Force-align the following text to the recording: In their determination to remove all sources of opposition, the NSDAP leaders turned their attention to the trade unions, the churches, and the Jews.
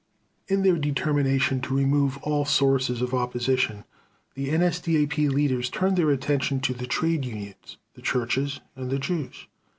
In 0.47 0.63
their 0.63 0.79
determination 0.79 1.61
to 1.61 1.75
remove 1.77 2.17
all 2.23 2.43
sources 2.43 3.03
of 3.03 3.13
opposition, 3.13 3.83
the 4.33 4.47
NSDAP 4.47 5.29
leaders 5.29 5.69
turned 5.69 5.95
their 5.95 6.09
attention 6.09 6.59
to 6.61 6.73
the 6.73 6.87
trade 6.87 7.23
unions, 7.23 7.77
the 7.93 8.01
churches, 8.01 8.61
and 8.75 8.89
the 8.89 8.97
Jews. 8.97 9.45